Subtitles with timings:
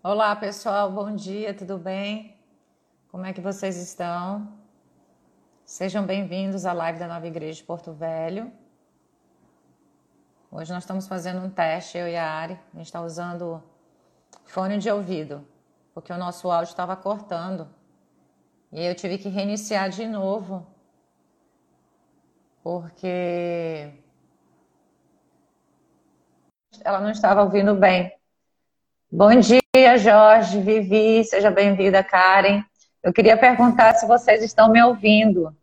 [0.00, 2.36] Olá, pessoal, bom dia, tudo bem?
[3.10, 4.56] Como é que vocês estão?
[5.64, 8.52] Sejam bem-vindos à live da Nova Igreja de Porto Velho.
[10.52, 12.52] Hoje nós estamos fazendo um teste, eu e a Ari.
[12.72, 13.60] A gente está usando
[14.44, 15.44] fone de ouvido,
[15.92, 17.68] porque o nosso áudio estava cortando.
[18.70, 20.64] E eu tive que reiniciar de novo,
[22.62, 23.92] porque
[26.84, 28.17] ela não estava ouvindo bem.
[29.10, 32.62] Bom dia, Jorge, Vivi, seja bem-vinda, Karen.
[33.02, 35.56] Eu queria perguntar se vocês estão me ouvindo.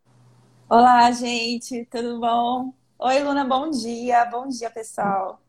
[0.67, 2.73] Olá, gente, tudo bom?
[2.97, 4.25] Oi, Luna, bom dia.
[4.25, 5.39] Bom dia, pessoal.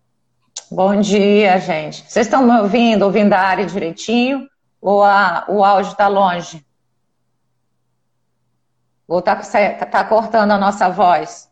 [0.71, 2.05] Bom dia, gente.
[2.07, 4.47] Vocês estão me ouvindo, ouvindo a área direitinho?
[4.79, 6.67] Ou a, o áudio está longe?
[9.09, 9.37] Ou está
[9.87, 11.51] tá cortando a nossa voz?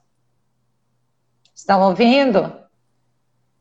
[1.54, 2.63] Estão ouvindo?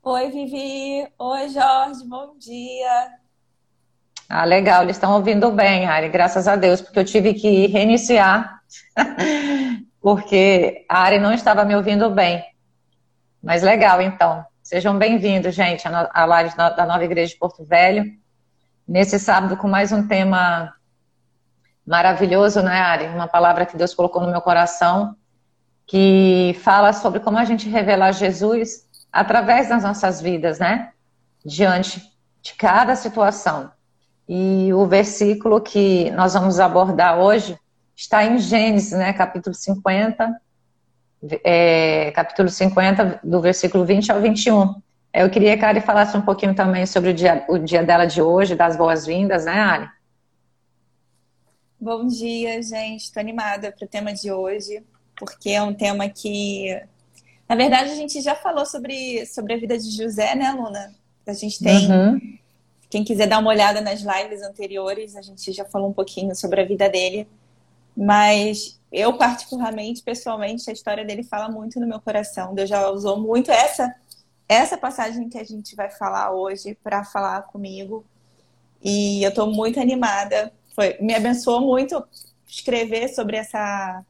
[0.06, 1.08] Oi, Vivi.
[1.18, 2.04] Oi, Jorge.
[2.04, 3.08] Bom dia.
[4.28, 4.82] Ah, legal.
[4.82, 8.60] Eles estão ouvindo bem, Ari, graças a Deus, porque eu tive que reiniciar,
[10.02, 12.44] porque a Ari não estava me ouvindo bem.
[13.42, 14.44] Mas legal, então.
[14.62, 18.04] Sejam bem-vindos, gente, à live da Nova Igreja de Porto Velho.
[18.86, 20.74] Nesse sábado, com mais um tema
[21.86, 23.06] maravilhoso, né, Ari?
[23.06, 25.16] Uma palavra que Deus colocou no meu coração,
[25.86, 28.84] que fala sobre como a gente revelar Jesus
[29.14, 30.90] através das nossas vidas, né?
[31.46, 32.02] Diante
[32.42, 33.70] de cada situação.
[34.28, 37.56] E o versículo que nós vamos abordar hoje
[37.94, 39.12] está em Gênesis, né?
[39.12, 40.36] Capítulo 50,
[41.44, 44.82] é, capítulo 50, do versículo 20 ao 21.
[45.12, 48.06] Eu queria que a Ari falasse um pouquinho também sobre o dia, o dia dela
[48.06, 49.88] de hoje, das boas-vindas, né, Ari?
[51.78, 53.04] Bom dia, gente.
[53.04, 54.82] Estou animada para o tema de hoje,
[55.16, 56.82] porque é um tema que
[57.48, 60.94] na verdade, a gente já falou sobre, sobre a vida de José, né, Luna?
[61.26, 61.90] A gente tem.
[61.90, 62.38] Uhum.
[62.88, 66.60] Quem quiser dar uma olhada nas lives anteriores, a gente já falou um pouquinho sobre
[66.60, 67.26] a vida dele.
[67.96, 72.54] Mas eu, particularmente, pessoalmente, a história dele fala muito no meu coração.
[72.54, 73.94] Deus já usou muito essa,
[74.48, 78.04] essa passagem que a gente vai falar hoje para falar comigo.
[78.82, 80.52] E eu estou muito animada.
[80.74, 82.02] Foi, me abençoou muito
[82.48, 84.04] escrever sobre essa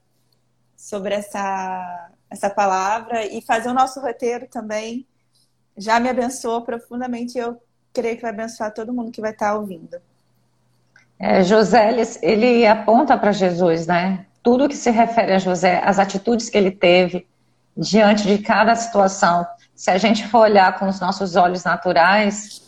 [0.77, 5.07] sobre essa essa palavra e fazer o nosso roteiro também
[5.77, 7.61] já me abençoou profundamente e eu
[7.93, 9.97] creio que vai abençoar todo mundo que vai estar ouvindo.
[11.19, 14.27] É, José, ele, ele aponta para Jesus, né?
[14.43, 17.27] Tudo que se refere a José, as atitudes que ele teve
[17.77, 19.47] diante de cada situação.
[19.75, 22.63] Se a gente for olhar com os nossos olhos naturais,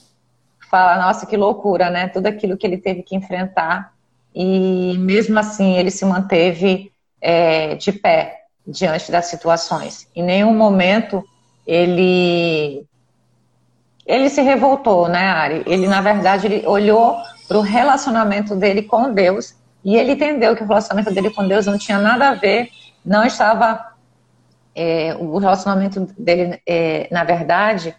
[0.70, 2.08] fala, nossa, que loucura, né?
[2.08, 3.92] Tudo aquilo que ele teve que enfrentar.
[4.34, 10.08] E mesmo assim, ele se manteve é, de pé diante das situações.
[10.14, 11.24] Em nenhum momento
[11.66, 12.86] ele
[14.06, 15.62] ele se revoltou, né, Ari?
[15.66, 17.16] Ele na verdade ele olhou
[17.48, 19.54] para o relacionamento dele com Deus
[19.84, 22.70] e ele entendeu que o relacionamento dele com Deus não tinha nada a ver,
[23.04, 23.94] não estava
[24.74, 27.96] é, o relacionamento dele, é, na verdade,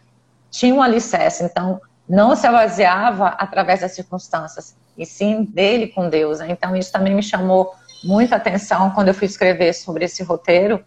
[0.51, 1.43] tinha um alicerce.
[1.43, 6.39] Então não se baseava através das circunstâncias, e sim dele com Deus.
[6.39, 6.51] Né?
[6.51, 10.83] Então isso também me chamou muita atenção quando eu fui escrever sobre esse roteiro.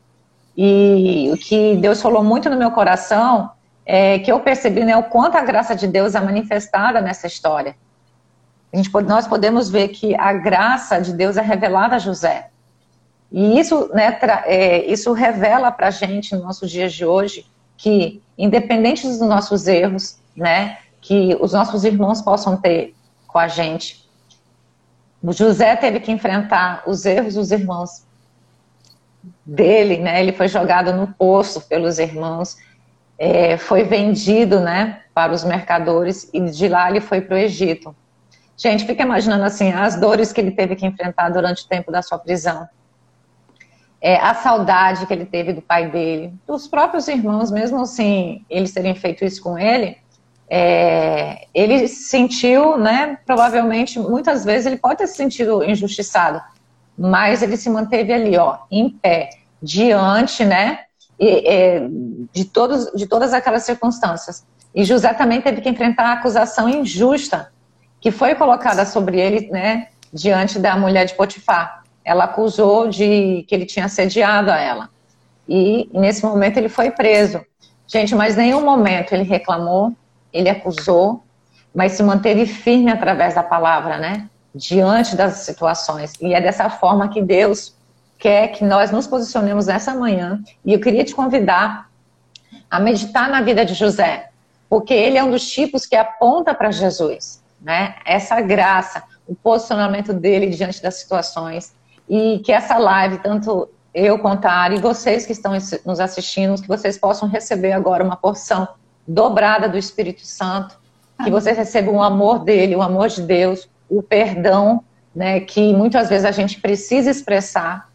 [0.56, 3.50] E o que Deus falou muito no meu coração
[3.86, 7.74] é que eu percebi né, o quanto a graça de Deus é manifestada nessa história.
[8.72, 12.50] A gente, nós podemos ver que a graça de Deus é revelada a José.
[13.32, 18.22] E isso, né, é, isso revela para a gente, nos nossos dias de hoje, que,
[18.36, 22.94] independente dos nossos erros, né, que os nossos irmãos possam ter
[23.26, 24.08] com a gente,
[25.22, 28.04] o José teve que enfrentar os erros dos irmãos
[29.44, 30.20] dele, né?
[30.20, 32.56] Ele foi jogado no poço pelos irmãos,
[33.18, 37.94] é, foi vendido, né, para os mercadores e de lá ele foi para o Egito.
[38.56, 42.00] Gente, fica imaginando assim as dores que ele teve que enfrentar durante o tempo da
[42.00, 42.66] sua prisão,
[44.00, 48.72] é, a saudade que ele teve do pai dele, dos próprios irmãos, mesmo assim eles
[48.72, 49.98] terem feito isso com ele,
[50.50, 56.42] é, ele sentiu, né, provavelmente, muitas vezes ele pode ter se sentido injustiçado,
[56.98, 59.30] mas ele se manteve ali, ó, em pé,
[59.62, 60.80] diante, né,
[61.20, 61.86] é,
[62.32, 64.44] de, todos, de todas aquelas circunstâncias.
[64.74, 67.52] E José também teve que enfrentar a acusação injusta
[68.00, 71.84] que foi colocada sobre ele, né, diante da mulher de Potifar.
[72.04, 74.88] Ela acusou de que ele tinha assediado a ela.
[75.48, 77.40] E nesse momento ele foi preso.
[77.86, 79.92] Gente, mas nenhum momento ele reclamou,
[80.32, 81.22] ele acusou,
[81.74, 84.28] mas se manteve firme através da palavra, né?
[84.54, 86.12] Diante das situações.
[86.20, 87.74] E é dessa forma que Deus
[88.18, 90.42] quer que nós nos posicionemos nessa manhã.
[90.64, 91.88] E eu queria te convidar
[92.70, 94.28] a meditar na vida de José,
[94.68, 97.42] porque ele é um dos tipos que aponta para Jesus.
[97.60, 97.96] né?
[98.04, 101.74] Essa graça, o posicionamento dele diante das situações
[102.08, 105.52] e que essa live, tanto eu contar e vocês que estão
[105.84, 108.68] nos assistindo, que vocês possam receber agora uma porção
[109.12, 110.78] dobrada do Espírito Santo,
[111.24, 114.84] que vocês recebam o amor dele, o amor de Deus, o perdão,
[115.14, 117.90] né, que muitas vezes a gente precisa expressar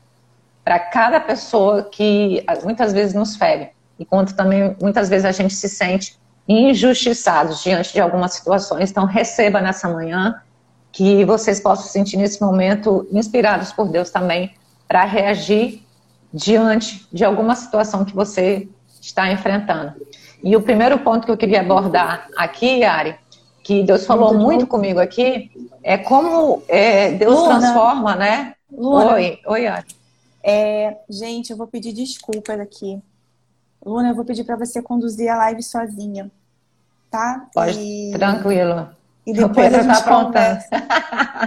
[0.64, 5.54] para cada pessoa que muitas vezes nos fere, e quanto também muitas vezes a gente
[5.54, 8.92] se sente injustiçados diante de algumas situações.
[8.92, 10.42] Então, receba nessa manhã
[10.92, 14.54] que vocês possam se sentir nesse momento inspirados por Deus também
[14.88, 15.82] para reagir
[16.34, 18.68] diante de alguma situação que você
[19.02, 19.94] está enfrentando.
[20.46, 23.16] E o primeiro ponto que eu queria abordar aqui, Ari,
[23.64, 25.52] que Deus falou muito, muito comigo aqui,
[25.82, 28.54] é como é, Deus Luna, transforma, né?
[28.72, 29.88] Luna, oi, oi, Ari.
[30.44, 33.02] É, gente, eu vou pedir desculpas aqui.
[33.84, 36.32] Luna, eu vou pedir para você conduzir a live sozinha,
[37.10, 37.48] tá?
[37.52, 38.12] Pode, e...
[38.12, 38.90] tranquilo.
[39.26, 40.70] E depois a gente tá conversa.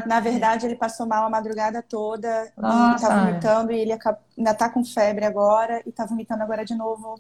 [0.07, 3.05] Na verdade, ele passou mal a madrugada toda Nossa.
[3.05, 3.97] e tá vomitando e ele
[4.37, 7.15] ainda tá com febre agora e tá vomitando agora de novo.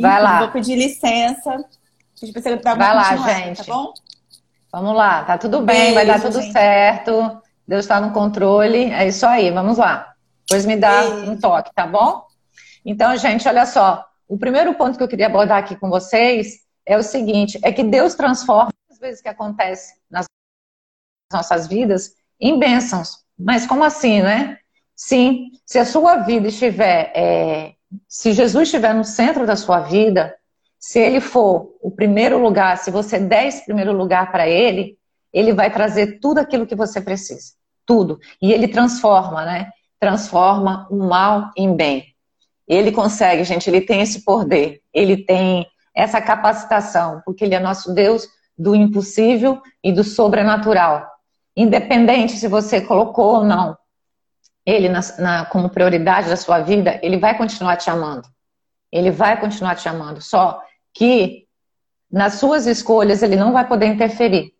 [0.00, 0.38] Vai lá.
[0.40, 1.64] Vou pedir licença.
[2.76, 3.64] Vai lá, gente.
[3.64, 3.92] Tá bom?
[4.70, 6.52] Vamos lá, tá tudo bem, Beijo, vai dar tudo gente.
[6.52, 7.42] certo.
[7.68, 8.90] Deus está no controle.
[8.90, 10.14] É isso aí, vamos lá.
[10.48, 11.30] Depois me dá Beijo.
[11.30, 12.26] um toque, tá bom?
[12.84, 14.04] Então, gente, olha só.
[14.26, 17.84] O primeiro ponto que eu queria abordar aqui com vocês é o seguinte: é que
[17.84, 20.24] Deus transforma as vezes que acontece nas
[21.30, 23.18] nossas vidas em bênçãos.
[23.38, 24.58] Mas como assim, né?
[24.96, 27.74] Sim, se a sua vida estiver, é,
[28.08, 30.34] se Jesus estiver no centro da sua vida,
[30.78, 34.98] se ele for o primeiro lugar, se você der esse primeiro lugar para ele,
[35.32, 37.52] ele vai trazer tudo aquilo que você precisa.
[37.86, 38.18] Tudo.
[38.40, 39.70] E ele transforma, né?
[39.98, 42.06] Transforma o mal em bem.
[42.66, 44.80] Ele consegue, gente, ele tem esse poder.
[44.92, 51.06] Ele tem essa capacitação, porque ele é nosso Deus do impossível e do sobrenatural.
[51.56, 53.76] Independente se você colocou ou não
[54.64, 58.28] ele na, na, como prioridade da sua vida, ele vai continuar te amando.
[58.90, 60.20] Ele vai continuar te amando.
[60.20, 60.62] Só
[60.94, 61.46] que
[62.10, 64.52] nas suas escolhas ele não vai poder interferir,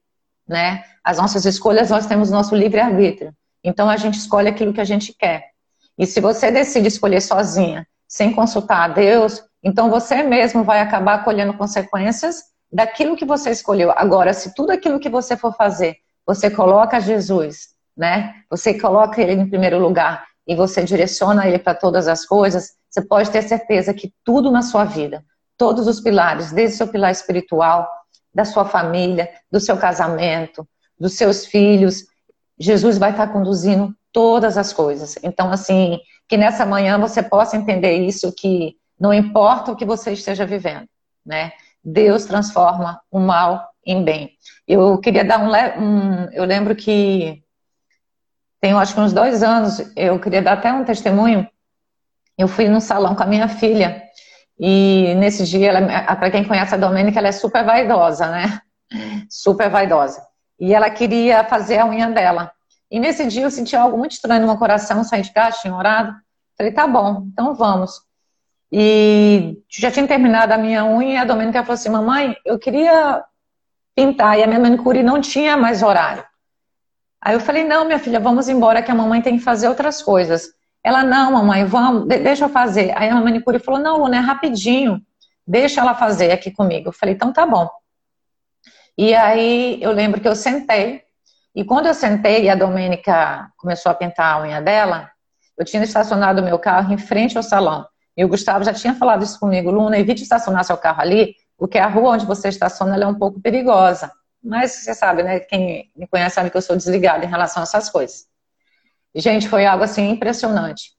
[0.48, 0.84] né?
[1.04, 3.34] As nossas escolhas nós temos nosso livre arbítrio.
[3.62, 5.50] Então a gente escolhe aquilo que a gente quer.
[5.98, 11.24] E se você decide escolher sozinha, sem consultar a Deus, então você mesmo vai acabar
[11.24, 13.92] colhendo consequências daquilo que você escolheu.
[13.92, 15.96] Agora, se tudo aquilo que você for fazer,
[16.26, 17.68] você coloca Jesus,
[18.02, 18.34] né?
[18.50, 23.00] Você coloca ele em primeiro lugar e você direciona ele para todas as coisas, você
[23.00, 25.24] pode ter certeza que tudo na sua vida,
[25.56, 27.88] todos os pilares, desde o seu pilar espiritual,
[28.34, 30.66] da sua família, do seu casamento,
[30.98, 32.02] dos seus filhos,
[32.58, 35.16] Jesus vai estar conduzindo todas as coisas.
[35.22, 40.12] Então, assim, que nessa manhã você possa entender isso, que não importa o que você
[40.12, 40.88] esteja vivendo,
[41.24, 41.52] né?
[41.84, 44.32] Deus transforma o mal em bem.
[44.66, 47.42] Eu queria dar um, um eu lembro que
[48.62, 51.48] tem, acho que uns dois anos, eu queria dar até um testemunho.
[52.38, 54.00] Eu fui num salão com a minha filha
[54.56, 55.72] e nesse dia,
[56.16, 58.60] para quem conhece a Domênica, ela é super vaidosa, né?
[59.28, 60.22] Super vaidosa.
[60.60, 62.52] E ela queria fazer a unha dela.
[62.88, 65.74] E nesse dia eu senti algo muito estranho no meu coração, saí de casa, tinha
[65.74, 66.14] orado.
[66.56, 68.00] Falei, tá bom, então vamos.
[68.70, 73.24] E já tinha terminado a minha unha e a Domênica falou assim, mamãe, eu queria
[73.96, 74.38] pintar.
[74.38, 76.24] E a minha manicure não tinha mais horário.
[77.24, 80.02] Aí eu falei, não, minha filha, vamos embora que a mamãe tem que fazer outras
[80.02, 80.48] coisas.
[80.82, 82.92] Ela, não, mamãe, vamos, deixa eu fazer.
[82.98, 85.00] Aí a manicure falou, não, Luna, é rapidinho,
[85.46, 86.88] deixa ela fazer aqui comigo.
[86.88, 87.70] Eu falei, então tá bom.
[88.98, 91.02] E aí eu lembro que eu sentei,
[91.54, 95.08] e quando eu sentei e a Domênica começou a pintar a unha dela,
[95.56, 97.86] eu tinha estacionado o meu carro em frente ao salão.
[98.16, 101.78] E o Gustavo já tinha falado isso comigo, Luna, evite estacionar seu carro ali, porque
[101.78, 104.10] a rua onde você estaciona é um pouco perigosa.
[104.42, 105.40] Mas você sabe, né?
[105.40, 108.26] Quem me conhece sabe que eu sou desligada em relação a essas coisas.
[109.14, 110.92] Gente, foi algo assim impressionante.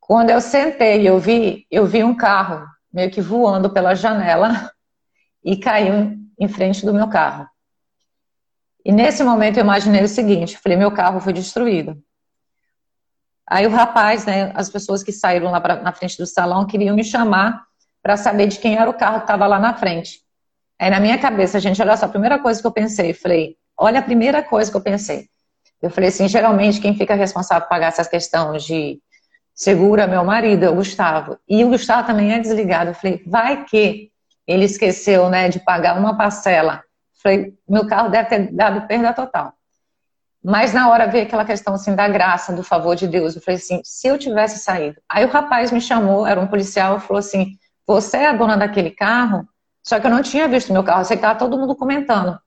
[0.00, 4.72] Quando eu sentei e eu vi, eu vi um carro meio que voando pela janela
[5.44, 7.48] e caiu em frente do meu carro.
[8.84, 12.02] E nesse momento eu imaginei o seguinte, falei, meu carro foi destruído.
[13.46, 16.94] Aí o rapaz, né, as pessoas que saíram lá pra, na frente do salão queriam
[16.94, 17.64] me chamar
[18.02, 20.20] para saber de quem era o carro que estava lá na frente.
[20.78, 23.98] Aí na minha cabeça, gente, olha só, a primeira coisa que eu pensei, falei, olha
[23.98, 25.28] a primeira coisa que eu pensei.
[25.82, 29.00] Eu falei assim, geralmente quem fica responsável por pagar essas questões de
[29.54, 31.38] seguro é meu marido, é o Gustavo.
[31.48, 32.90] E o Gustavo também é desligado.
[32.90, 34.10] Eu falei, vai que
[34.46, 36.74] ele esqueceu, né, de pagar uma parcela.
[36.74, 39.52] Eu falei, meu carro deve ter dado perda total.
[40.42, 43.34] Mas na hora veio aquela questão assim da graça, do favor de Deus.
[43.34, 45.00] Eu falei assim, se eu tivesse saído.
[45.08, 47.56] Aí o rapaz me chamou, era um policial, falou assim,
[47.86, 49.46] você é a dona daquele carro?
[49.82, 52.38] Só que eu não tinha visto meu carro, eu sei que estava todo mundo comentando.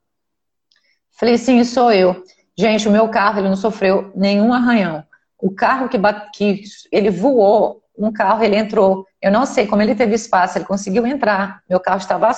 [1.12, 2.24] Falei, sim, sou eu.
[2.58, 5.04] Gente, o meu carro ele não sofreu nenhum arranhão.
[5.40, 9.06] O carro que, bate, que ele voou, um carro ele entrou.
[9.22, 11.62] Eu não sei como ele teve espaço, ele conseguiu entrar.
[11.70, 12.32] Meu carro estava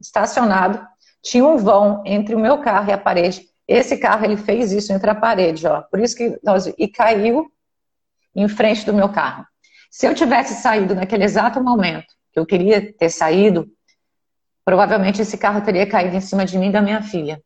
[0.00, 0.86] estacionado,
[1.22, 3.46] tinha um vão entre o meu carro e a parede.
[3.66, 5.82] Esse carro ele fez isso entre a parede, ó.
[5.82, 7.50] Por isso que nós e caiu
[8.34, 9.46] em frente do meu carro.
[9.90, 13.68] Se eu tivesse saído naquele exato momento que eu queria ter saído,
[14.64, 17.42] provavelmente esse carro teria caído em cima de mim e da minha filha.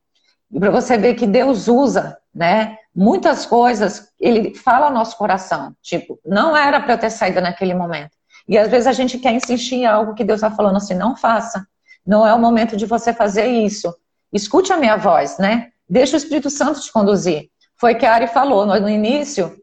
[0.52, 5.74] E para você ver que Deus usa, né, muitas coisas, ele fala ao nosso coração,
[5.82, 8.10] tipo, não era para eu ter saído naquele momento.
[8.48, 11.16] E às vezes a gente quer insistir em algo que Deus está falando assim, não
[11.16, 11.66] faça.
[12.06, 13.92] Não é o momento de você fazer isso.
[14.32, 15.70] Escute a minha voz, né?
[15.88, 17.48] Deixa o Espírito Santo te conduzir.
[17.76, 19.56] Foi que a Ari falou no início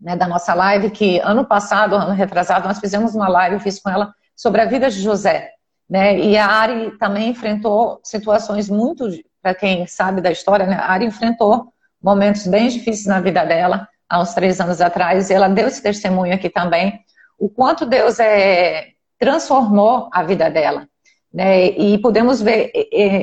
[0.00, 3.80] né, da nossa live, que ano passado, ano retrasado, nós fizemos uma live, eu fiz
[3.80, 5.50] com ela, sobre a vida de José.
[5.88, 6.18] Né?
[6.18, 9.08] E a Ari também enfrentou situações muito,
[9.40, 10.76] para quem sabe da história, né?
[10.76, 15.34] a Ari enfrentou momentos bem difíceis na vida dela, há uns três anos atrás, e
[15.34, 17.00] ela deu esse testemunho aqui também,
[17.38, 18.88] o quanto Deus é,
[19.18, 20.88] transformou a vida dela.
[21.32, 21.66] Né?
[21.70, 22.70] E podemos ver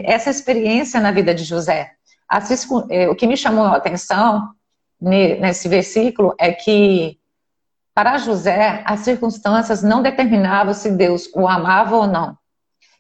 [0.06, 1.92] essa experiência na vida de José.
[2.90, 4.50] É, o que me chamou a atenção
[5.00, 7.20] nesse versículo é que
[7.94, 12.38] para José as circunstâncias não determinavam se Deus o amava ou não,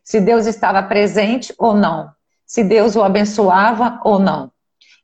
[0.03, 2.11] se Deus estava presente ou não,
[2.45, 4.51] se Deus o abençoava ou não.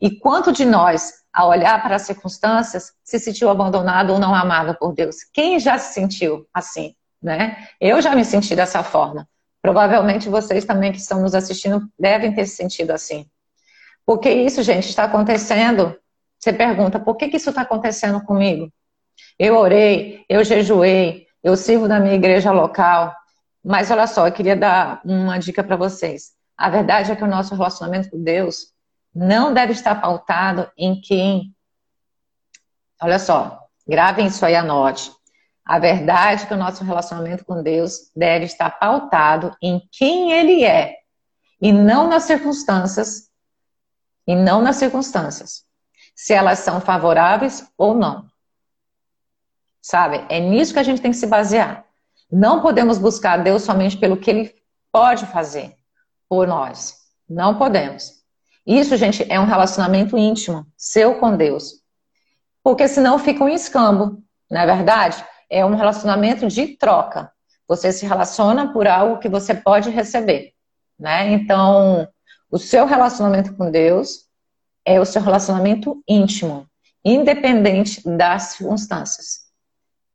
[0.01, 4.75] E quanto de nós, ao olhar para as circunstâncias, se sentiu abandonado ou não amado
[4.75, 5.23] por Deus?
[5.33, 7.67] Quem já se sentiu assim, né?
[7.79, 9.27] Eu já me senti dessa forma.
[9.61, 13.25] Provavelmente vocês também que estão nos assistindo devem ter se sentido assim.
[14.05, 15.95] Porque isso, gente, está acontecendo.
[16.39, 18.71] Você pergunta, por que, que isso está acontecendo comigo?
[19.37, 23.13] Eu orei, eu jejuei, eu sirvo na minha igreja local.
[23.69, 26.31] Mas olha só, eu queria dar uma dica para vocês.
[26.57, 28.73] A verdade é que o nosso relacionamento com Deus
[29.13, 31.55] não deve estar pautado em quem.
[32.99, 35.11] Olha só, gravem isso aí, anote.
[35.63, 40.63] A verdade é que o nosso relacionamento com Deus deve estar pautado em quem Ele
[40.63, 40.95] é
[41.61, 43.29] e não nas circunstâncias
[44.25, 45.63] e não nas circunstâncias,
[46.15, 48.25] se elas são favoráveis ou não.
[49.79, 50.25] Sabe?
[50.27, 51.85] É nisso que a gente tem que se basear.
[52.31, 54.55] Não podemos buscar Deus somente pelo que Ele
[54.91, 55.75] pode fazer
[56.27, 56.95] por nós.
[57.27, 58.19] Não podemos.
[58.65, 61.81] Isso, gente, é um relacionamento íntimo, seu com Deus.
[62.63, 65.23] Porque senão fica um escambo, não é verdade?
[65.49, 67.31] é um relacionamento de troca.
[67.67, 70.53] Você se relaciona por algo que você pode receber,
[70.97, 71.31] né?
[71.31, 72.07] Então,
[72.51, 74.27] o seu relacionamento com Deus
[74.85, 76.67] é o seu relacionamento íntimo,
[77.03, 79.49] independente das circunstâncias.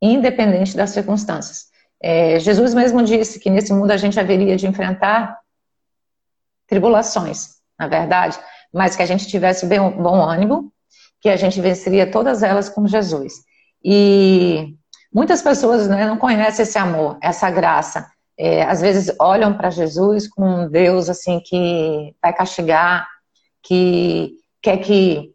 [0.01, 1.67] Independente das circunstâncias.
[2.05, 5.39] É, Jesus mesmo disse que nesse mundo a gente haveria de enfrentar
[6.67, 8.39] tribulações, na verdade,
[8.73, 10.71] mas que a gente tivesse bem, bom ânimo,
[11.19, 13.33] que a gente venceria todas elas com Jesus.
[13.83, 14.75] E
[15.15, 18.05] Muitas pessoas né, não conhecem esse amor, essa graça.
[18.37, 23.07] É, às vezes olham para Jesus com um Deus assim que vai castigar,
[23.63, 25.33] que quer que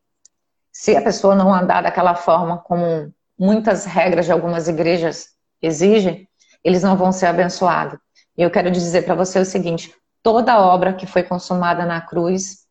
[0.70, 5.28] se a pessoa não andar daquela forma como muitas regras de algumas igrejas
[5.62, 6.28] exigem,
[6.62, 7.98] eles não vão ser abençoados.
[8.36, 12.66] E eu quero dizer para você o seguinte: toda obra que foi consumada na cruz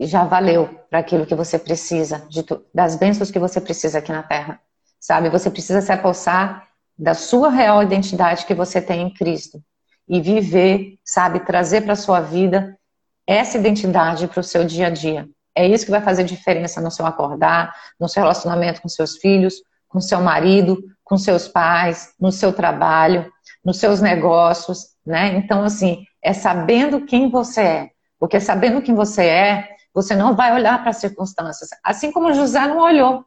[0.00, 2.26] já valeu para aquilo que você precisa,
[2.74, 4.60] das bênçãos que você precisa aqui na Terra.
[4.98, 5.28] Sabe?
[5.28, 9.62] Você precisa se apossar da sua real identidade que você tem em Cristo
[10.08, 12.78] e viver, sabe, trazer para sua vida
[13.26, 15.28] essa identidade para o seu dia a dia.
[15.54, 19.62] É isso que vai fazer diferença no seu acordar, no seu relacionamento com seus filhos,
[19.88, 23.30] com seu marido, com seus pais, no seu trabalho,
[23.64, 25.36] nos seus negócios, né?
[25.36, 27.90] Então, assim, é sabendo quem você é.
[28.18, 31.68] Porque sabendo quem você é, você não vai olhar para as circunstâncias.
[31.84, 33.24] Assim como José não olhou.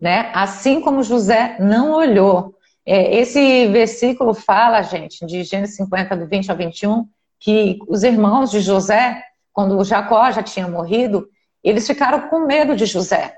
[0.00, 0.30] Né?
[0.34, 2.54] Assim como José não olhou.
[2.84, 7.08] É, esse versículo fala, gente, de Gênesis 50, do 20 ao 21,
[7.40, 9.22] que os irmãos de José,
[9.52, 11.28] quando Jacó já tinha morrido,
[11.62, 13.34] eles ficaram com medo de José.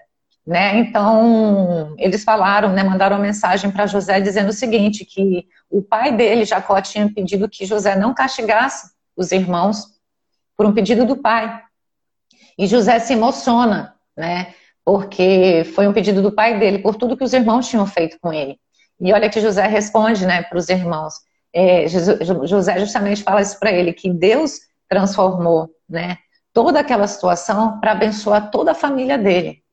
[0.46, 0.78] Né?
[0.78, 6.14] Então, eles falaram, né, mandaram uma mensagem para José dizendo o seguinte, que o pai
[6.14, 9.86] dele, Jacó, tinha pedido que José não castigasse os irmãos
[10.54, 11.62] por um pedido do pai.
[12.58, 14.54] E José se emociona, né?
[14.84, 18.30] Porque foi um pedido do pai dele, por tudo que os irmãos tinham feito com
[18.30, 18.58] ele.
[19.00, 21.14] E olha que José responde, né, para os irmãos.
[21.52, 26.18] É, José justamente fala isso para ele, que Deus transformou, né,
[26.52, 29.63] toda aquela situação para abençoar toda a família dele.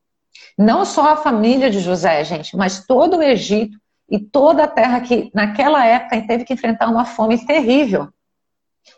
[0.56, 3.78] Não só a família de José, gente, mas todo o Egito
[4.10, 8.08] e toda a terra que naquela época teve que enfrentar uma fome terrível.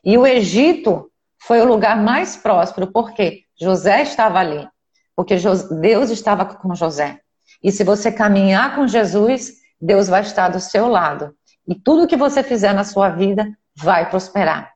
[0.04, 4.66] E o Egito foi o lugar mais próspero, porque José estava ali,
[5.14, 5.36] porque
[5.80, 7.20] Deus estava com José.
[7.62, 11.34] E se você caminhar com Jesus, Deus vai estar do seu lado.
[11.66, 14.72] E tudo que você fizer na sua vida vai prosperar,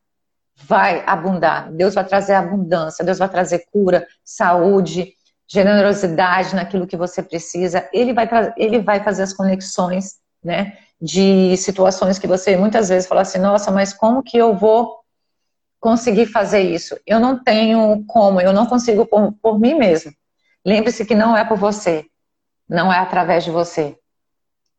[0.56, 1.72] vai abundar.
[1.72, 5.14] Deus vai trazer abundância, Deus vai trazer cura, saúde,
[5.48, 7.88] generosidade naquilo que você precisa.
[7.92, 10.76] Ele vai, ele vai fazer as conexões, né?
[11.00, 14.98] De situações que você muitas vezes fala assim: nossa, mas como que eu vou
[15.80, 16.98] conseguir fazer isso.
[17.06, 20.12] Eu não tenho como, eu não consigo por, por mim mesmo.
[20.64, 22.04] Lembre-se que não é por você,
[22.68, 23.96] não é através de você,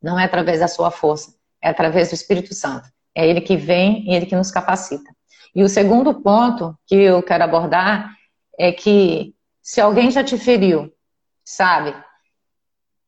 [0.01, 2.89] não é através da sua força, é através do Espírito Santo.
[3.15, 5.09] É Ele que vem e Ele que nos capacita.
[5.55, 8.13] E o segundo ponto que eu quero abordar
[8.57, 9.33] é que
[9.69, 10.91] se alguém já te feriu,
[11.45, 11.95] sabe?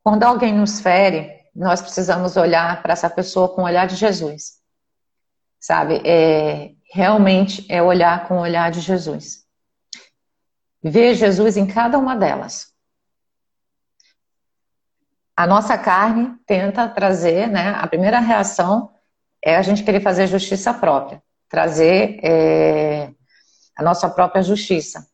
[0.04, 4.60] Quando alguém nos fere, nós precisamos olhar para essa pessoa com o olhar de Jesus,
[5.60, 6.04] sabe?
[6.06, 9.44] É, realmente é olhar com o olhar de Jesus.
[10.84, 12.72] Ver Jesus em cada uma delas.
[15.36, 17.72] A nossa carne tenta trazer, né?
[17.72, 18.94] A primeira reação
[19.44, 23.12] é a gente querer fazer justiça própria, trazer é,
[23.76, 25.10] a nossa própria justiça.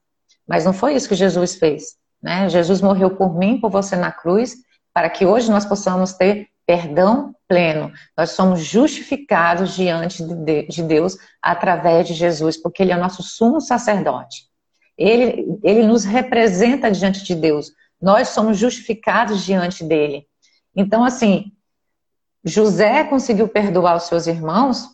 [0.48, 1.96] Mas não foi isso que Jesus fez.
[2.22, 2.50] Né?
[2.50, 4.56] Jesus morreu por mim, por você na cruz,
[4.94, 7.92] para que hoje nós possamos ter perdão pleno.
[8.18, 13.62] Nós somos justificados diante de Deus através de Jesus, porque Ele é o nosso sumo
[13.62, 14.48] sacerdote.
[14.98, 17.72] Ele, ele nos representa diante de Deus.
[18.01, 20.27] Nós somos justificados diante dele.
[20.75, 21.51] Então, assim,
[22.44, 24.89] José conseguiu perdoar os seus irmãos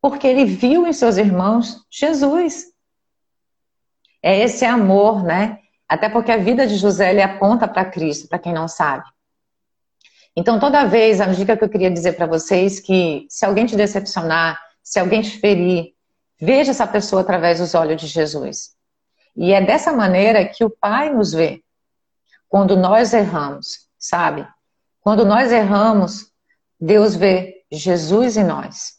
[0.00, 2.66] porque ele viu em seus irmãos Jesus.
[4.26, 5.60] É esse amor, né?
[5.88, 9.04] Até porque a vida de José ele aponta para Cristo, para quem não sabe.
[10.34, 13.76] Então, toda vez, a dica que eu queria dizer para vocês que se alguém te
[13.76, 15.94] decepcionar, se alguém te ferir,
[16.40, 18.70] veja essa pessoa através dos olhos de Jesus.
[19.36, 21.62] E é dessa maneira que o Pai nos vê.
[22.48, 24.44] Quando nós erramos, sabe?
[25.02, 26.32] Quando nós erramos,
[26.80, 28.94] Deus vê Jesus em nós.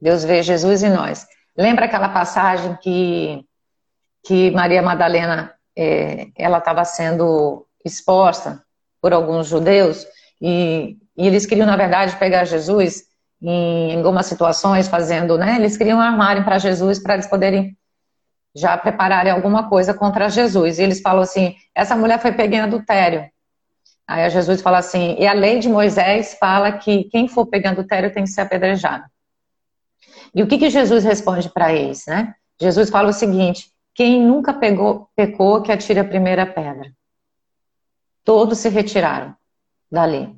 [0.00, 1.26] Deus vê Jesus em nós.
[1.56, 3.44] Lembra aquela passagem que,
[4.24, 8.62] que Maria Madalena é, ela estava sendo exposta
[9.00, 10.06] por alguns judeus
[10.40, 13.04] e, e eles queriam, na verdade, pegar Jesus
[13.40, 15.56] em, em algumas situações, fazendo, né?
[15.56, 17.76] Eles queriam armarem para Jesus para eles poderem
[18.54, 20.78] já prepararem alguma coisa contra Jesus.
[20.78, 23.28] E eles falam assim: essa mulher foi pega em adultério.
[24.06, 28.12] Aí Jesus fala assim: e a lei de Moisés fala que quem for pegando adultério
[28.12, 29.04] tem que ser apedrejado.
[30.34, 32.34] E o que, que Jesus responde para eles, né?
[32.60, 36.92] Jesus fala o seguinte: quem nunca pegou, pecou, que atire a primeira pedra.
[38.24, 39.36] Todos se retiraram
[39.90, 40.34] dali.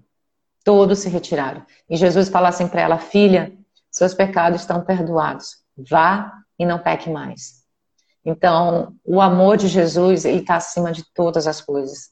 [0.63, 1.65] Todos se retiraram.
[1.89, 3.53] E Jesus fala assim para ela: Filha,
[3.91, 5.57] seus pecados estão perdoados.
[5.77, 7.65] Vá e não peque mais.
[8.25, 12.11] Então, o amor de Jesus, ele está acima de todas as coisas.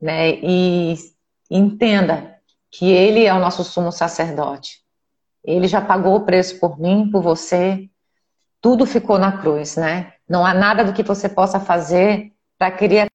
[0.00, 0.36] Né?
[0.36, 0.96] E
[1.50, 2.38] entenda
[2.70, 4.80] que ele é o nosso sumo sacerdote.
[5.44, 7.90] Ele já pagou o preço por mim, por você.
[8.60, 10.12] Tudo ficou na cruz, né?
[10.32, 13.06] Não há nada do que você possa fazer para criar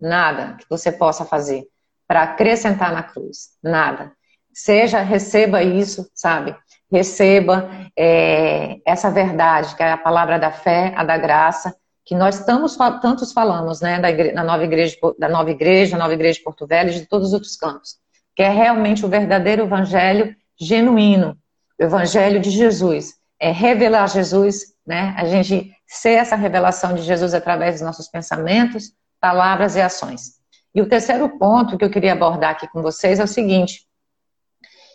[0.00, 1.62] nada que você possa fazer
[2.04, 4.12] para acrescentar na cruz, nada.
[4.52, 6.56] Seja, receba isso, sabe?
[6.90, 11.72] Receba é, essa verdade, que é a palavra da fé, a da graça,
[12.04, 16.14] que nós estamos, tantos falamos, né, da, igreja, da, nova igreja, da nova igreja, nova
[16.14, 17.96] igreja de Porto Velho, de todos os outros campos,
[18.34, 21.38] que é realmente o verdadeiro evangelho genuíno,
[21.78, 23.14] evangelho de Jesus.
[23.38, 25.14] É revelar Jesus, né?
[25.16, 30.36] A gente ser essa revelação de Jesus através dos nossos pensamentos, palavras e ações.
[30.74, 33.86] E o terceiro ponto que eu queria abordar aqui com vocês é o seguinte: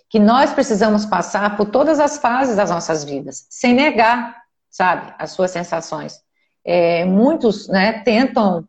[0.09, 4.35] que nós precisamos passar por todas as fases das nossas vidas, sem negar,
[4.69, 6.19] sabe, as suas sensações.
[6.63, 8.67] É, muitos né, tentam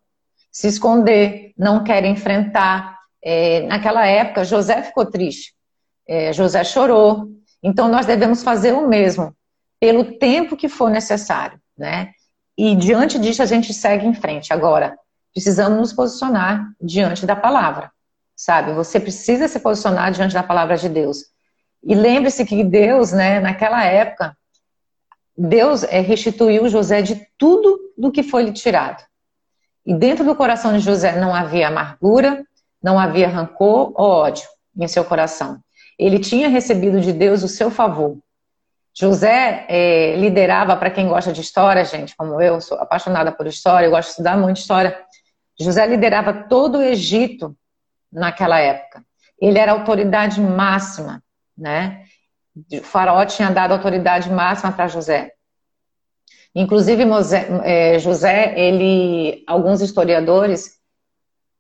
[0.50, 2.96] se esconder, não querem enfrentar.
[3.24, 5.52] É, naquela época, José ficou triste,
[6.06, 7.28] é, José chorou.
[7.62, 9.34] Então, nós devemos fazer o mesmo,
[9.78, 12.12] pelo tempo que for necessário, né?
[12.56, 14.52] E diante disso, a gente segue em frente.
[14.52, 14.96] Agora,
[15.32, 17.90] precisamos nos posicionar diante da palavra,
[18.36, 18.72] sabe?
[18.72, 21.24] Você precisa se posicionar diante da palavra de Deus.
[21.82, 24.36] E lembre-se que Deus, né, naquela época,
[25.36, 29.02] Deus é, restituiu José de tudo do que foi lhe tirado.
[29.84, 32.44] E dentro do coração de José não havia amargura,
[32.82, 34.46] não havia rancor ou ódio
[34.76, 35.58] em seu coração.
[36.04, 38.18] Ele tinha recebido de Deus o seu favor.
[38.94, 43.86] José é, liderava, para quem gosta de história, gente, como eu, sou apaixonada por história,
[43.86, 44.98] eu gosto de estudar muito história.
[45.58, 47.56] José liderava todo o Egito
[48.12, 49.02] naquela época.
[49.40, 51.22] Ele era autoridade máxima,
[51.56, 52.04] né?
[52.70, 55.32] O faraó tinha dado autoridade máxima para José.
[56.54, 57.02] Inclusive,
[57.64, 60.78] é, José, ele, alguns historiadores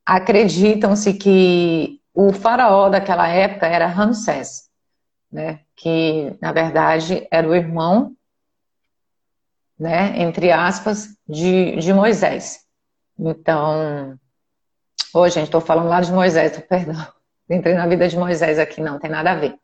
[0.04, 4.68] acreditam-se que o faraó daquela época era Ramsés,
[5.30, 5.60] né?
[5.76, 8.14] que na verdade era o irmão,
[9.78, 12.60] né, entre aspas, de, de Moisés.
[13.18, 14.18] Então,
[15.14, 17.06] Ô, gente, estou falando lá de Moisés, perdão.
[17.50, 19.54] Entrei na vida de Moisés aqui, não tem nada a ver.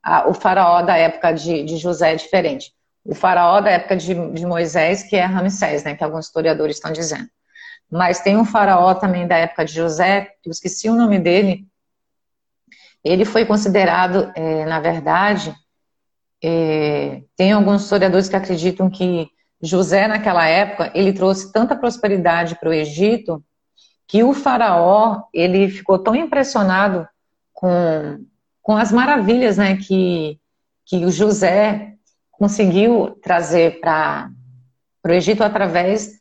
[0.00, 2.72] Ah, o faraó da época de, de, José é diferente.
[3.04, 6.92] O faraó da época de, de Moisés, que é Ramsés, né, que alguns historiadores estão
[6.92, 7.28] dizendo.
[7.90, 11.66] Mas tem um faraó também da época de José, que eu esqueci o nome dele.
[13.04, 15.54] Ele foi considerado, é, na verdade,
[16.42, 19.28] é, tem alguns historiadores que acreditam que
[19.62, 23.42] José, naquela época, ele trouxe tanta prosperidade para o Egito
[24.06, 27.08] que o faraó ele ficou tão impressionado
[27.52, 28.24] com,
[28.60, 30.38] com as maravilhas né, que,
[30.84, 31.94] que o José
[32.30, 34.30] conseguiu trazer para
[35.06, 36.20] o Egito através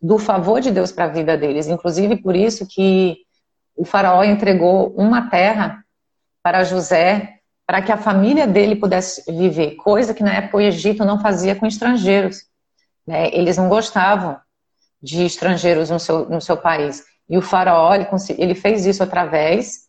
[0.00, 1.66] do favor de Deus para a vida deles.
[1.66, 3.16] Inclusive por isso que
[3.76, 5.83] o faraó entregou uma terra
[6.44, 11.02] para José para que a família dele pudesse viver, coisa que na época o Egito
[11.02, 12.44] não fazia com estrangeiros.
[13.06, 13.34] Né?
[13.34, 14.38] Eles não gostavam
[15.02, 17.02] de estrangeiros no seu, no seu país.
[17.26, 19.88] E o faraó, ele, ele fez isso através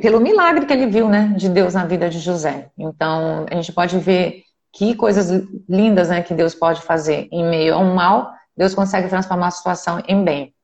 [0.00, 2.70] pelo milagre que ele viu, né, de Deus na vida de José.
[2.76, 7.74] Então, a gente pode ver que coisas lindas, né, que Deus pode fazer em meio
[7.74, 10.54] a um mal, Deus consegue transformar a situação em bem.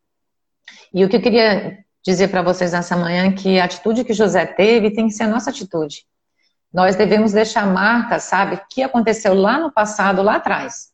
[0.93, 4.47] E o que eu queria dizer para vocês nessa manhã que a atitude que José
[4.47, 6.07] teve tem que ser a nossa atitude.
[6.73, 10.93] Nós devemos deixar marca, sabe, que aconteceu lá no passado, lá atrás.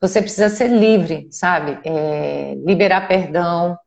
[0.00, 1.78] Você precisa ser livre, sabe?
[1.84, 3.78] É, liberar perdão,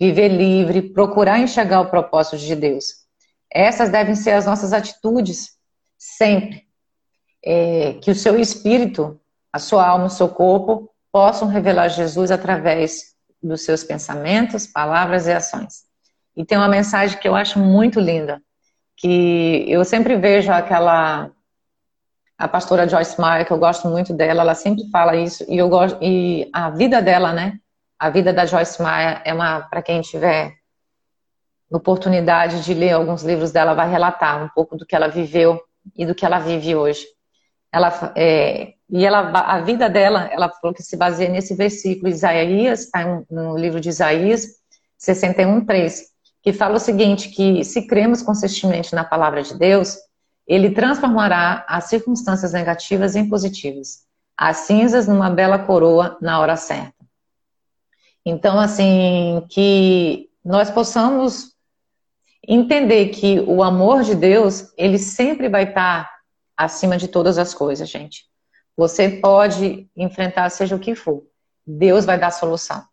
[0.00, 3.04] viver livre, procurar enxergar o propósito de Deus.
[3.52, 5.50] Essas devem ser as nossas atitudes,
[5.96, 6.64] sempre.
[7.44, 9.20] É, que o seu espírito,
[9.52, 13.13] a sua alma, o seu corpo possam revelar Jesus através
[13.46, 15.84] dos seus pensamentos, palavras e ações.
[16.36, 18.42] E tem uma mensagem que eu acho muito linda,
[18.96, 21.30] que eu sempre vejo aquela
[22.36, 25.68] a pastora Joyce Meyer, que eu gosto muito dela, ela sempre fala isso, e eu
[25.68, 27.58] gosto, e a vida dela, né?
[27.96, 30.52] A vida da Joyce Meyer é uma, para quem tiver
[31.70, 35.60] oportunidade de ler alguns livros dela, vai relatar um pouco do que ela viveu
[35.96, 37.04] e do que ela vive hoje.
[37.74, 42.82] Ela, é, e ela, a vida dela, ela falou que se baseia nesse versículo, Isaías,
[42.82, 44.46] está no livro de Isaías
[44.96, 46.02] 61:3,
[46.40, 49.96] que fala o seguinte, que se cremos consistentemente na palavra de Deus,
[50.46, 54.04] ele transformará as circunstâncias negativas em positivas,
[54.36, 56.94] as cinzas numa bela coroa na hora certa.
[58.24, 61.54] Então, assim, que nós possamos
[62.46, 66.13] entender que o amor de Deus, ele sempre vai estar
[66.56, 68.24] acima de todas as coisas, gente.
[68.76, 71.24] Você pode enfrentar seja o que for.
[71.66, 72.84] Deus vai dar solução.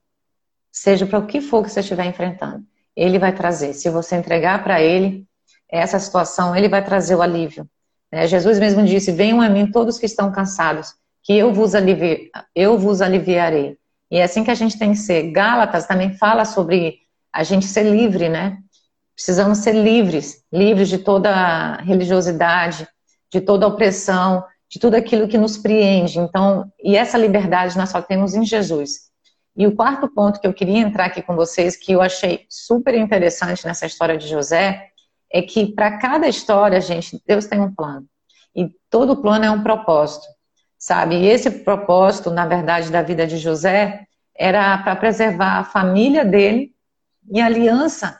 [0.72, 2.64] Seja para o que for que você estiver enfrentando.
[2.96, 3.74] Ele vai trazer.
[3.74, 5.26] Se você entregar para ele,
[5.70, 7.68] essa situação, ele vai trazer o alívio.
[8.12, 10.94] É, Jesus mesmo disse: Venham a mim todos que estão cansados,
[11.24, 13.78] que eu vos, alivi eu vos aliviarei.
[14.10, 15.32] E é assim que a gente tem que ser.
[15.32, 17.00] Gálatas também fala sobre
[17.32, 18.58] a gente ser livre, né?
[19.16, 22.88] Precisamos ser livres, livres de toda religiosidade,
[23.32, 26.20] de toda opressão, de tudo aquilo que nos preende.
[26.20, 29.12] Então, e essa liberdade nós só temos em Jesus.
[29.56, 32.96] E o quarto ponto que eu queria entrar aqui com vocês, que eu achei super
[32.96, 34.88] interessante nessa história de José,
[35.32, 38.06] é que para cada história, gente, Deus tem um plano.
[38.56, 40.26] E todo plano é um propósito,
[40.78, 41.16] sabe?
[41.16, 46.74] E esse propósito, na verdade, da vida de José era para preservar a família dele
[47.30, 48.20] e a aliança,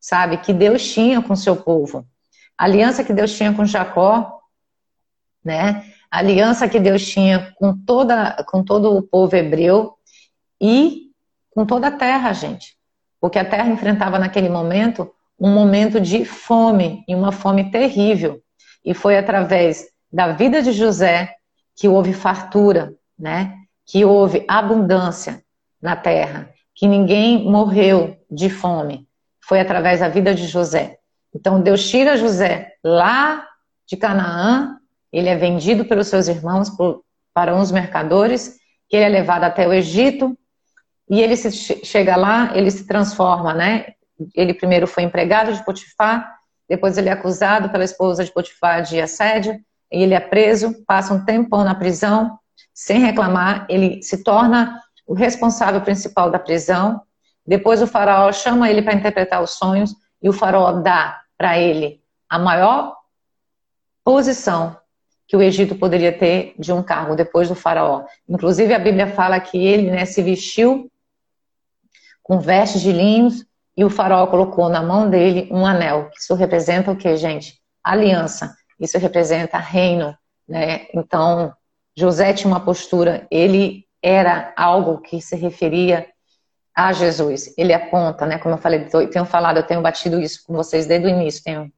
[0.00, 2.06] sabe, que Deus tinha com seu povo.
[2.56, 4.35] A aliança que Deus tinha com Jacó,
[5.46, 5.84] né?
[6.10, 9.94] A aliança que Deus tinha com toda com todo o povo hebreu
[10.60, 11.12] e
[11.50, 12.76] com toda a terra, gente.
[13.20, 18.40] Porque a terra enfrentava naquele momento um momento de fome, e uma fome terrível.
[18.84, 21.34] E foi através da vida de José
[21.74, 23.54] que houve fartura, né?
[23.84, 25.42] Que houve abundância
[25.80, 29.06] na terra, que ninguém morreu de fome.
[29.40, 30.98] Foi através da vida de José.
[31.34, 33.46] Então Deus tira José lá
[33.86, 34.78] de Canaã,
[35.18, 37.02] ele é vendido pelos seus irmãos por,
[37.32, 40.36] para uns mercadores, que ele é levado até o Egito,
[41.08, 41.50] e ele se,
[41.84, 43.94] chega lá, ele se transforma, né?
[44.34, 46.36] ele primeiro foi empregado de Potifar,
[46.68, 49.58] depois ele é acusado pela esposa de Potifar de assédio,
[49.90, 52.38] e ele é preso, passa um tempão na prisão,
[52.74, 57.00] sem reclamar, ele se torna o responsável principal da prisão.
[57.46, 62.02] Depois o faraó chama ele para interpretar os sonhos e o faraó dá para ele
[62.28, 62.94] a maior
[64.04, 64.76] posição
[65.26, 68.04] que o Egito poderia ter de um cargo depois do faraó.
[68.28, 70.90] Inclusive a Bíblia fala que ele né, se vestiu
[72.22, 73.44] com vestes de linhos
[73.76, 76.10] e o faraó colocou na mão dele um anel.
[76.16, 77.60] Isso representa o que, gente?
[77.82, 78.54] Aliança.
[78.78, 80.16] Isso representa reino,
[80.48, 80.86] né?
[80.94, 81.52] Então
[81.96, 83.26] José tinha uma postura.
[83.30, 86.06] Ele era algo que se referia
[86.74, 87.52] a Jesus.
[87.56, 88.38] Ele aponta, né?
[88.38, 91.72] Como eu falei, tenho falado, eu tenho batido isso com vocês desde o início, tenho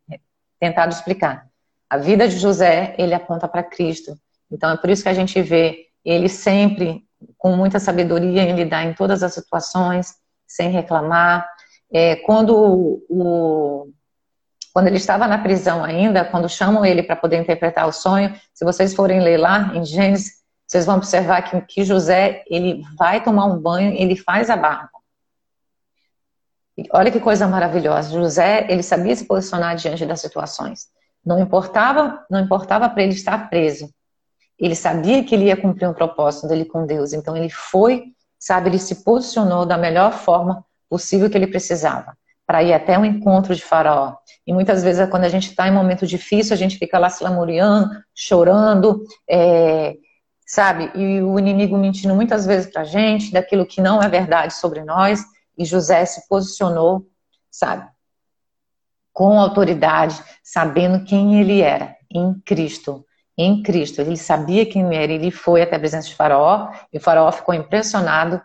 [0.60, 1.47] tentado explicar.
[1.88, 4.18] A vida de José, ele aponta para Cristo.
[4.50, 7.04] Então é por isso que a gente vê ele sempre
[7.36, 10.14] com muita sabedoria em lidar em todas as situações,
[10.46, 11.48] sem reclamar.
[11.92, 12.54] É, quando
[13.08, 13.90] o,
[14.72, 18.64] quando ele estava na prisão ainda, quando chamam ele para poder interpretar o sonho, se
[18.64, 23.46] vocês forem ler lá em Gênesis, vocês vão observar que, que José ele vai tomar
[23.46, 24.90] um banho, ele faz a barba.
[26.92, 28.12] Olha que coisa maravilhosa.
[28.12, 30.86] José ele sabia se posicionar diante das situações.
[31.28, 33.90] Não importava, não importava para ele estar preso.
[34.58, 37.12] Ele sabia que ele ia cumprir um propósito dele com Deus.
[37.12, 42.62] Então ele foi, sabe, ele se posicionou da melhor forma possível que ele precisava para
[42.62, 44.16] ir até o encontro de Faraó.
[44.46, 47.22] E muitas vezes, quando a gente está em momento difícil, a gente fica lá se
[47.22, 49.96] lamuriando, chorando, é,
[50.46, 50.90] sabe?
[50.94, 54.82] E o inimigo mentindo muitas vezes para a gente daquilo que não é verdade sobre
[54.82, 55.22] nós.
[55.58, 57.06] E José se posicionou,
[57.50, 57.86] sabe?
[59.18, 63.04] Com autoridade, sabendo quem ele era, em Cristo.
[63.36, 64.00] Em Cristo.
[64.00, 67.52] Ele sabia quem era, ele foi até a presença de Faraó, e o Faraó ficou
[67.52, 68.40] impressionado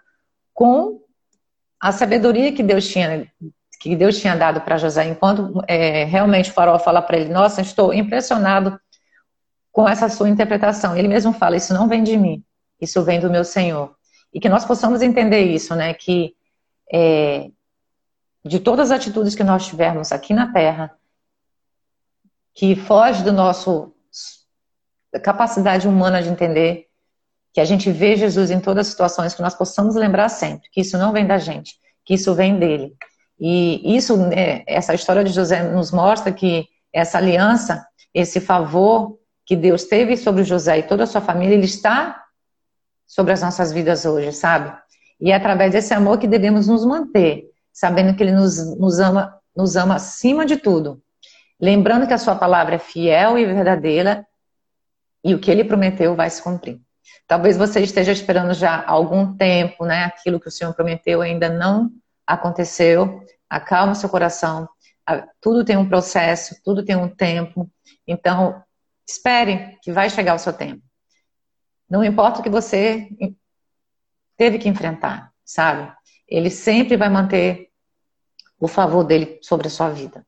[0.52, 1.00] com
[1.80, 3.28] a sabedoria que Deus tinha,
[3.80, 5.08] que Deus tinha dado para José.
[5.08, 8.80] Enquanto é, realmente o Faraó fala para ele: Nossa, estou impressionado
[9.72, 10.98] com essa sua interpretação.
[10.98, 12.44] Ele mesmo fala: Isso não vem de mim,
[12.82, 13.94] isso vem do meu Senhor.
[14.34, 15.94] E que nós possamos entender isso, né?
[15.94, 16.34] Que
[16.92, 17.52] é,
[18.46, 20.92] de todas as atitudes que nós tivermos aqui na Terra,
[22.54, 23.94] que foge do nosso
[25.24, 26.88] capacidade humana de entender,
[27.54, 30.82] que a gente vê Jesus em todas as situações, que nós possamos lembrar sempre que
[30.82, 32.96] isso não vem da gente, que isso vem dele.
[33.40, 39.56] E isso, né, essa história de José nos mostra que essa aliança, esse favor que
[39.56, 42.24] Deus teve sobre José e toda a sua família, ele está
[43.06, 44.76] sobre as nossas vidas hoje, sabe?
[45.20, 49.38] E é através desse amor que devemos nos manter sabendo que Ele nos, nos, ama,
[49.56, 51.02] nos ama acima de tudo.
[51.60, 54.26] Lembrando que a Sua palavra é fiel e verdadeira
[55.24, 56.80] e o que Ele prometeu vai se cumprir.
[57.28, 60.04] Talvez você esteja esperando já algum tempo, né?
[60.04, 61.90] Aquilo que o Senhor prometeu ainda não
[62.28, 63.26] aconteceu.
[63.50, 64.68] Acalma seu coração.
[65.42, 67.70] Tudo tem um processo, tudo tem um tempo.
[68.08, 68.62] Então,
[69.08, 70.82] espere que vai chegar o seu tempo.
[71.90, 73.10] Não importa o que você
[74.38, 75.92] teve que enfrentar, sabe?
[76.36, 77.70] Ele sempre vai manter
[78.60, 80.26] o favor dele sobre a sua vida.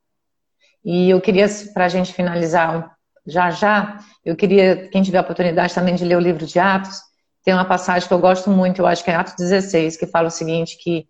[0.84, 5.74] E eu queria, para a gente finalizar já já, eu queria, quem tiver a oportunidade
[5.74, 7.02] também de ler o livro de Atos,
[7.44, 10.28] tem uma passagem que eu gosto muito, eu acho que é Atos 16, que fala
[10.28, 11.08] o seguinte, que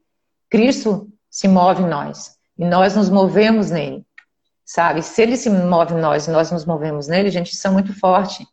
[0.50, 4.06] Cristo se move em nós, e nós nos movemos nele,
[4.64, 5.02] sabe?
[5.02, 7.94] Se ele se move em nós e nós nos movemos nele, gente, isso é muito
[8.00, 8.48] forte.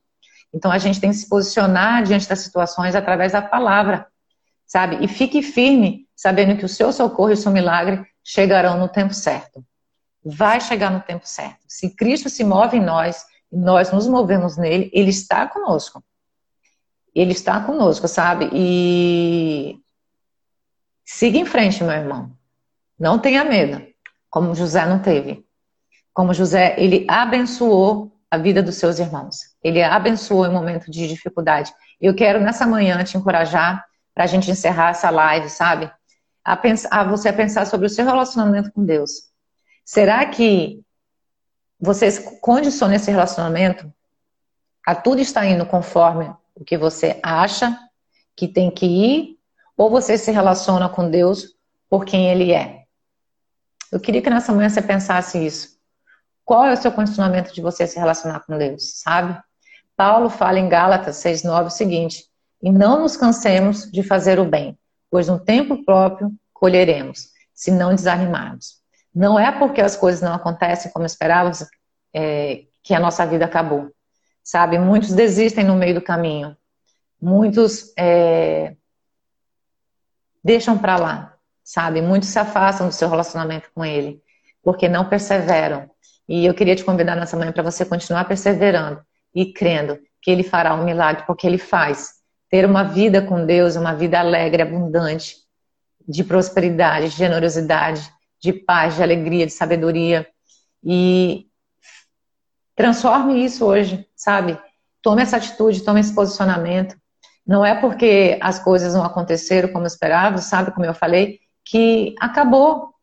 [0.52, 4.08] Então a gente tem que se posicionar diante das situações através da palavra,
[4.66, 5.04] sabe?
[5.04, 9.12] E fique firme sabendo que o seu socorro e o seu milagre chegarão no tempo
[9.12, 9.60] certo.
[10.24, 11.58] Vai chegar no tempo certo.
[11.66, 16.00] Se Cristo se move em nós, e nós nos movemos nele, ele está conosco.
[17.12, 18.48] Ele está conosco, sabe?
[18.52, 19.80] E
[21.04, 22.30] siga em frente, meu irmão.
[22.96, 23.84] Não tenha medo,
[24.30, 25.44] como José não teve.
[26.14, 29.38] Como José, ele abençoou a vida dos seus irmãos.
[29.60, 31.74] Ele abençoou em momento de dificuldade.
[32.00, 35.90] Eu quero nessa manhã te encorajar para a gente encerrar essa live, sabe?
[36.44, 39.30] A, pensar, a você a pensar sobre o seu relacionamento com Deus.
[39.84, 40.82] Será que
[41.80, 43.92] você condiciona esse relacionamento
[44.86, 47.76] a tudo estar indo conforme o que você acha
[48.36, 49.38] que tem que ir,
[49.76, 51.56] ou você se relaciona com Deus
[51.88, 52.84] por quem Ele é?
[53.90, 55.76] Eu queria que nessa manhã você pensasse isso.
[56.44, 59.40] Qual é o seu condicionamento de você se relacionar com Deus, sabe?
[59.96, 62.24] Paulo fala em Gálatas 6,9 o seguinte:
[62.62, 64.78] E não nos cansemos de fazer o bem,
[65.12, 68.80] pois no tempo próprio colheremos, se não desanimarmos.
[69.14, 71.66] Não é porque as coisas não acontecem como esperávamos
[72.14, 73.92] é, que a nossa vida acabou.
[74.42, 74.78] Sabe?
[74.78, 76.56] Muitos desistem no meio do caminho.
[77.20, 78.74] Muitos é,
[80.42, 82.00] deixam para lá, sabe?
[82.00, 84.22] Muitos se afastam do seu relacionamento com Ele,
[84.62, 85.90] porque não perseveram.
[86.26, 90.42] E eu queria te convidar nessa manhã para você continuar perseverando e crendo que Ele
[90.42, 92.21] fará um milagre, porque Ele faz
[92.52, 95.38] ter uma vida com Deus, uma vida alegre, abundante,
[96.06, 98.08] de prosperidade, de generosidade,
[98.40, 100.28] de paz, de alegria, de sabedoria.
[100.84, 101.46] E
[102.74, 104.58] Transforme isso hoje, sabe?
[105.02, 106.96] Tome essa atitude, tome esse posicionamento.
[107.46, 110.72] Não é porque as coisas não aconteceram como esperava, sabe?
[110.72, 112.94] Como eu falei, que acabou,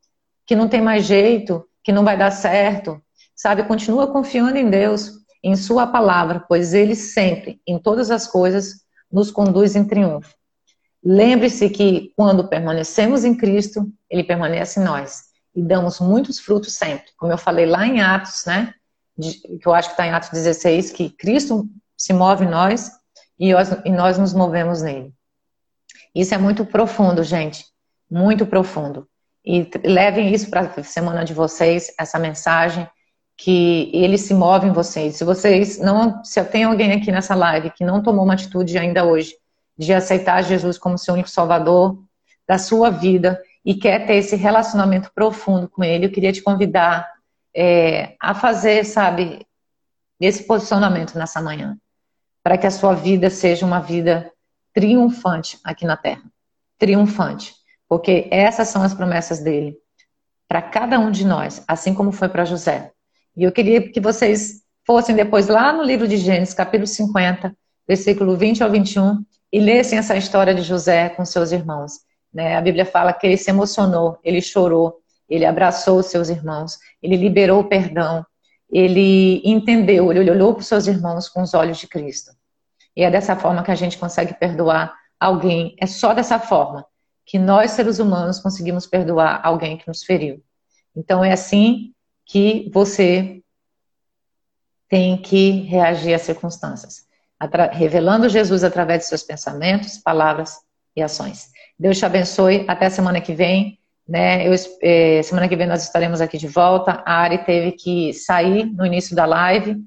[0.46, 3.02] que não tem mais jeito, que não vai dar certo,
[3.36, 3.64] sabe?
[3.64, 5.12] Continua confiando em Deus,
[5.44, 10.34] em Sua palavra, pois Ele sempre, em todas as coisas, nos conduz em triunfo.
[11.04, 17.08] Lembre-se que quando permanecemos em Cristo, Ele permanece em nós e damos muitos frutos sempre.
[17.18, 18.74] Como eu falei lá em Atos, né?
[19.20, 21.68] que eu acho que está em Atos 16, que Cristo
[21.98, 22.92] se move em nós
[23.38, 25.14] e nós, e nós nos movemos nele.
[26.16, 27.66] Isso é muito profundo, gente.
[28.10, 29.08] Muito profundo.
[29.46, 32.90] E levem isso para a semana de vocês, essa mensagem,
[33.40, 35.16] que ele se move em vocês.
[35.16, 36.22] Se vocês não.
[36.26, 39.34] Se tem alguém aqui nessa live que não tomou uma atitude ainda hoje
[39.78, 42.04] de aceitar Jesus como seu único salvador
[42.46, 47.10] da sua vida e quer ter esse relacionamento profundo com ele, eu queria te convidar
[47.56, 49.48] é, a fazer, sabe,
[50.20, 51.78] esse posicionamento nessa manhã,
[52.44, 54.30] para que a sua vida seja uma vida
[54.74, 56.24] triunfante aqui na Terra.
[56.78, 57.56] Triunfante.
[57.88, 59.78] Porque essas são as promessas dele
[60.46, 62.92] para cada um de nós, assim como foi para José.
[63.40, 67.56] E eu queria que vocês fossem depois lá no livro de Gênesis, capítulo 50,
[67.88, 72.02] versículo 20 ao 21, e lessem essa história de José com seus irmãos.
[72.34, 72.58] Né?
[72.58, 75.00] A Bíblia fala que ele se emocionou, ele chorou,
[75.30, 78.26] ele abraçou seus irmãos, ele liberou o perdão,
[78.70, 82.34] ele entendeu, ele olhou para os seus irmãos com os olhos de Cristo.
[82.94, 85.78] E é dessa forma que a gente consegue perdoar alguém.
[85.80, 86.86] É só dessa forma
[87.26, 90.44] que nós, seres humanos, conseguimos perdoar alguém que nos feriu.
[90.94, 91.94] Então é assim
[92.30, 93.42] que você
[94.88, 97.08] tem que reagir às circunstâncias,
[97.72, 100.58] revelando Jesus através de seus pensamentos, palavras
[100.96, 101.50] e ações.
[101.78, 102.66] Deus te abençoe.
[102.68, 103.80] Até a semana que vem.
[104.08, 104.48] Né?
[104.48, 107.02] Eu, é, semana que vem nós estaremos aqui de volta.
[107.04, 109.78] A Ari teve que sair no início da live,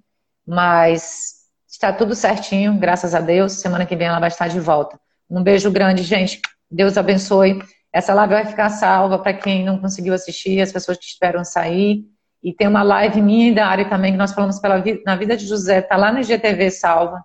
[0.45, 3.53] mas está tudo certinho, graças a Deus.
[3.53, 4.99] Semana que vem ela vai estar de volta.
[5.31, 6.41] Um beijo grande, gente.
[6.69, 7.63] Deus abençoe.
[7.93, 12.05] Essa live vai ficar salva para quem não conseguiu assistir, as pessoas que esperam sair.
[12.43, 15.37] E tem uma live minha e da Ari também, que nós falamos pela na vida
[15.37, 17.23] de José, está lá no IGTV salva.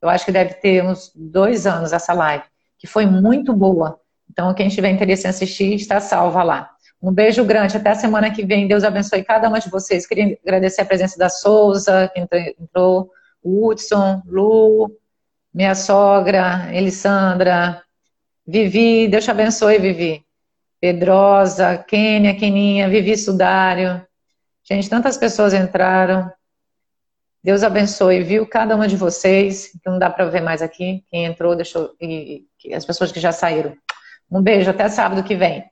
[0.00, 2.44] Eu acho que deve ter uns dois anos essa live,
[2.78, 3.98] que foi muito boa.
[4.30, 6.70] Então, quem tiver interesse em assistir, está salva lá.
[7.00, 8.68] Um beijo grande, até a semana que vem.
[8.68, 10.06] Deus abençoe cada uma de vocês.
[10.06, 12.20] Queria agradecer a presença da Souza, que
[12.60, 13.10] entrou,
[13.42, 14.90] Hudson, Lu,
[15.54, 17.82] minha sogra, Elisandra,
[18.46, 20.24] Vivi, Deus te abençoe, Vivi.
[20.80, 24.02] Pedrosa, Kênia, Keninha, Vivi Sudário.
[24.70, 26.30] Gente, tantas pessoas entraram.
[27.42, 28.46] Deus abençoe, viu?
[28.46, 31.04] Cada uma de vocês, que não dá para ver mais aqui.
[31.10, 31.94] Quem entrou, deixou.
[31.98, 33.74] E, e as pessoas que já saíram.
[34.30, 35.64] Um beijo, até sábado que vem.